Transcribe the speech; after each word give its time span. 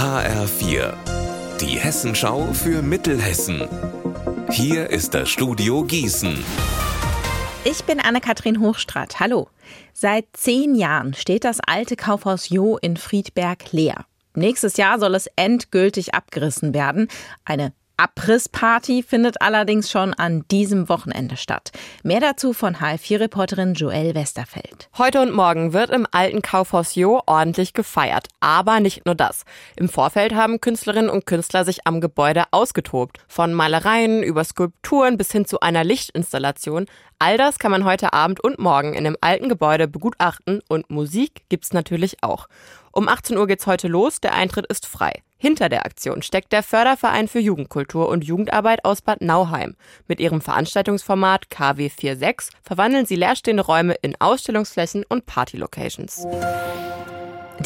HR4, 0.00 0.94
die 1.60 1.78
Hessenschau 1.78 2.54
für 2.54 2.80
Mittelhessen. 2.80 3.68
Hier 4.50 4.88
ist 4.88 5.12
das 5.12 5.28
Studio 5.28 5.84
Gießen. 5.84 6.42
Ich 7.64 7.84
bin 7.84 8.00
Anne-Kathrin 8.00 8.60
Hochstrat. 8.60 9.20
Hallo. 9.20 9.50
Seit 9.92 10.24
zehn 10.32 10.74
Jahren 10.74 11.12
steht 11.12 11.44
das 11.44 11.60
alte 11.60 11.96
Kaufhaus 11.96 12.48
Jo 12.48 12.78
in 12.78 12.96
Friedberg 12.96 13.72
leer. 13.72 14.06
Nächstes 14.34 14.78
Jahr 14.78 14.98
soll 14.98 15.14
es 15.14 15.26
endgültig 15.36 16.14
abgerissen 16.14 16.72
werden. 16.72 17.08
Eine 17.44 17.74
Abrissparty 18.00 19.02
findet 19.02 19.42
allerdings 19.42 19.90
schon 19.90 20.14
an 20.14 20.46
diesem 20.50 20.88
Wochenende 20.88 21.36
statt. 21.36 21.70
Mehr 22.02 22.20
dazu 22.20 22.54
von 22.54 22.76
HF4-Reporterin 22.76 23.74
Joelle 23.74 24.14
Westerfeld. 24.14 24.88
Heute 24.96 25.20
und 25.20 25.34
morgen 25.34 25.74
wird 25.74 25.90
im 25.90 26.06
alten 26.10 26.40
Kaufhaus 26.40 26.94
Jo 26.94 27.20
ordentlich 27.26 27.74
gefeiert. 27.74 28.28
Aber 28.40 28.80
nicht 28.80 29.04
nur 29.04 29.14
das. 29.14 29.44
Im 29.76 29.90
Vorfeld 29.90 30.34
haben 30.34 30.62
Künstlerinnen 30.62 31.10
und 31.10 31.26
Künstler 31.26 31.66
sich 31.66 31.86
am 31.86 32.00
Gebäude 32.00 32.44
ausgetobt. 32.52 33.18
Von 33.28 33.52
Malereien 33.52 34.22
über 34.22 34.44
Skulpturen 34.44 35.18
bis 35.18 35.30
hin 35.30 35.44
zu 35.44 35.60
einer 35.60 35.84
Lichtinstallation. 35.84 36.86
All 37.18 37.36
das 37.36 37.58
kann 37.58 37.70
man 37.70 37.84
heute 37.84 38.14
Abend 38.14 38.42
und 38.42 38.58
morgen 38.58 38.94
in 38.94 39.04
dem 39.04 39.18
alten 39.20 39.50
Gebäude 39.50 39.88
begutachten 39.88 40.62
und 40.70 40.88
Musik 40.88 41.42
gibt's 41.50 41.74
natürlich 41.74 42.22
auch. 42.22 42.46
Um 42.92 43.08
18 43.08 43.36
Uhr 43.36 43.46
geht's 43.46 43.66
heute 43.66 43.88
los, 43.88 44.22
der 44.22 44.32
Eintritt 44.32 44.64
ist 44.68 44.86
frei. 44.86 45.22
Hinter 45.42 45.70
der 45.70 45.86
Aktion 45.86 46.20
steckt 46.20 46.52
der 46.52 46.62
Förderverein 46.62 47.26
für 47.26 47.38
Jugendkultur 47.38 48.10
und 48.10 48.24
Jugendarbeit 48.24 48.84
aus 48.84 49.00
Bad 49.00 49.22
Nauheim. 49.22 49.74
Mit 50.06 50.20
ihrem 50.20 50.42
Veranstaltungsformat 50.42 51.46
KW46 51.46 52.50
verwandeln 52.62 53.06
sie 53.06 53.16
leerstehende 53.16 53.64
Räume 53.64 53.94
in 54.02 54.20
Ausstellungsflächen 54.20 55.02
und 55.08 55.24
Partylocations. 55.24 56.26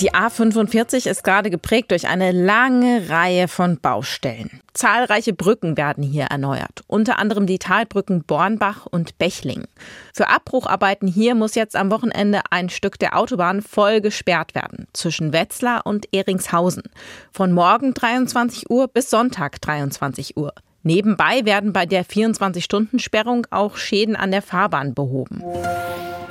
Die 0.01 0.13
A45 0.13 1.09
ist 1.09 1.23
gerade 1.23 1.51
geprägt 1.51 1.93
durch 1.93 2.09
eine 2.09 2.33
lange 2.33 3.09
Reihe 3.11 3.47
von 3.47 3.79
Baustellen. 3.79 4.61
Zahlreiche 4.73 5.33
Brücken 5.33 5.77
werden 5.77 6.03
hier 6.03 6.25
erneuert, 6.25 6.83
unter 6.89 7.21
anderem 7.21 7.47
die 7.47 7.61
Talbrücken 7.61 8.25
Bornbach 8.25 8.87
und 8.87 9.19
Bechling. 9.19 9.69
Für 10.13 10.31
Abbrucharbeiten 10.31 11.07
hier 11.07 11.37
muss 11.37 11.55
jetzt 11.55 11.77
am 11.77 11.93
Wochenende 11.93 12.41
ein 12.51 12.71
Stück 12.71 12.99
der 12.99 13.17
Autobahn 13.17 13.63
voll 13.63 14.01
gesperrt 14.01 14.57
werden, 14.57 14.89
zwischen 14.95 15.33
Wetzlar 15.33 15.87
und 15.87 16.13
Eringshausen. 16.13 16.83
Von 17.31 17.53
morgen 17.53 17.95
23 17.95 18.71
Uhr 18.71 18.89
bis 18.89 19.11
Sonntag 19.11 19.61
23 19.61 20.37
Uhr. 20.37 20.55
Nebenbei 20.85 21.47
werden 21.47 21.73
bei 21.73 21.87
der 21.87 22.05
24-Stunden-Sperrung 22.05 23.47
auch 23.51 23.77
Schäden 23.79 24.17
an 24.17 24.31
der 24.31 24.43
Fahrbahn 24.43 24.95
behoben. 24.95 25.43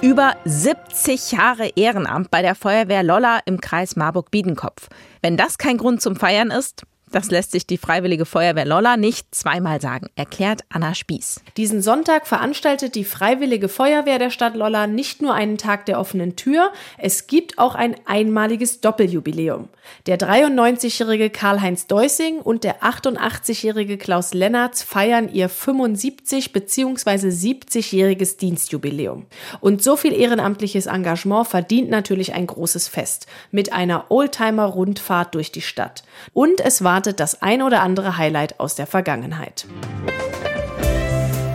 Über 0.02 0.36
70 0.46 1.32
Jahre 1.32 1.72
Ehrenamt 1.76 2.30
bei 2.30 2.44
der 2.44 2.54
Feuerwehr 2.54 3.02
Lolla 3.02 3.40
im 3.46 3.59
Kreis 3.59 3.96
Marburg-Biedenkopf. 3.96 4.90
Wenn 5.24 5.38
das 5.38 5.58
kein 5.58 5.78
Grund 5.78 6.04
zum 6.04 6.16
Feiern 6.16 6.52
ist, 6.52 6.84
das 7.14 7.30
lässt 7.30 7.52
sich 7.52 7.67
die 7.67 7.78
Freiwillige 7.78 8.25
Feuerwehr 8.25 8.66
Lolla 8.66 8.97
nicht 8.97 9.33
zweimal 9.36 9.80
sagen, 9.80 10.08
erklärt 10.16 10.61
Anna 10.69 10.95
Spieß. 10.95 11.42
Diesen 11.58 11.81
Sonntag 11.81 12.25
veranstaltet 12.28 12.95
die 12.95 13.03
Freiwillige 13.03 13.69
Feuerwehr 13.69 14.17
der 14.17 14.31
Stadt 14.31 14.56
Lolla 14.56 14.88
nicht 14.88 15.22
nur 15.22 15.36
einen 15.36 15.59
Tag 15.59 15.86
der 15.86 16.00
offenen 16.00 16.36
Tür, 16.36 16.72
es 16.97 17.28
gibt 17.28 17.59
auch 17.59 17.75
ein 17.75 17.95
einmaliges 18.06 18.81
Doppeljubiläum. 18.81 19.69
Der 20.08 20.17
93-jährige 20.17 21.30
Karl-Heinz 21.30 21.88
Deusing 21.88 22.39
und 22.39 22.64
der 22.64 22.81
88-jährige 22.81 23.97
Klaus 23.97 24.34
Lennartz 24.34 24.81
feiern 24.81 25.30
ihr 25.31 25.50
75 25.50 26.52
bzw. 26.52 27.28
70-jähriges 27.28 28.38
Dienstjubiläum. 28.38 29.28
Und 29.59 29.84
so 29.84 29.95
viel 29.97 30.14
ehrenamtliches 30.14 30.88
Engagement 30.88 31.47
verdient 31.47 31.89
natürlich 31.89 32.34
ein 32.34 32.47
großes 32.47 32.88
Fest 32.88 33.28
mit 33.52 33.72
einer 33.72 34.09
Oldtimer-Rundfahrt 34.09 35.36
durch 35.36 35.52
die 35.52 35.61
Stadt. 35.61 36.03
Und 36.34 36.59
es 36.61 36.84
war 36.84 37.03
erwartet 37.04 37.20
das 37.20 37.42
ein 37.42 37.62
oder 37.62 37.82
andere 37.82 38.18
Highlight 38.18 38.62
aus 38.62 38.76
der 38.76 38.88
Vergangenheit. 38.88 39.66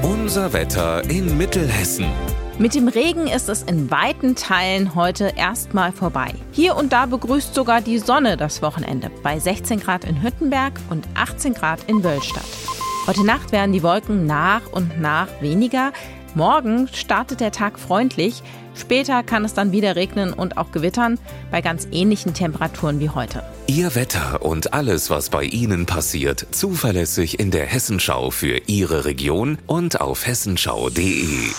Unser 0.03 0.53
Wetter 0.53 1.03
in 1.09 1.39
Mittelhessen. 1.39 2.05
Mit 2.59 2.75
dem 2.75 2.87
Regen 2.87 3.29
ist 3.29 3.49
es 3.49 3.63
in 3.63 3.91
weiten 3.91 4.35
Teilen 4.35 4.95
heute 4.95 5.33
erstmal 5.37 5.93
vorbei. 5.93 6.35
Hier 6.53 6.77
und 6.77 6.93
da 6.93 7.07
begrüßt 7.07 7.55
sogar 7.55 7.81
die 7.81 7.99
Sonne 7.99 8.37
das 8.37 8.61
Wochenende 8.61 9.11
bei 9.23 9.39
16 9.39 9.81
Grad 9.81 10.05
in 10.05 10.23
Hüttenberg 10.23 10.75
und 10.91 11.09
18 11.15 11.55
Grad 11.55 11.81
in 11.87 12.05
Wöllstadt. 12.05 12.45
Heute 13.07 13.25
Nacht 13.25 13.51
werden 13.51 13.73
die 13.73 13.83
Wolken 13.83 14.27
nach 14.27 14.71
und 14.73 15.01
nach 15.01 15.29
weniger. 15.41 15.93
Morgen 16.39 16.87
startet 16.93 17.41
der 17.41 17.51
Tag 17.51 17.81
freundlich. 17.81 18.45
Später 18.77 19.25
kann 19.25 19.45
es 19.45 19.55
dann 19.55 19.73
wieder 19.73 19.97
regnen 19.97 20.33
und 20.33 20.57
auch 20.57 20.71
gewittern 20.71 21.19
bei 21.51 21.61
ganz 21.61 21.89
ähnlichen 21.91 22.33
Temperaturen 22.33 23.01
wie 23.01 23.11
heute. 23.11 23.43
Ihr 23.67 23.97
Wetter 23.97 24.41
und 24.43 24.73
alles, 24.73 25.11
was 25.11 25.31
bei 25.31 25.43
Ihnen 25.43 25.85
passiert, 25.85 26.47
zuverlässig 26.53 27.41
in 27.41 27.51
der 27.51 27.67
Hessenschau 27.67 28.31
für 28.31 28.61
Ihre 28.69 29.05
Region 29.05 29.59
und 29.67 30.01
auf 30.01 30.29
hessenschau.de. 30.29 31.51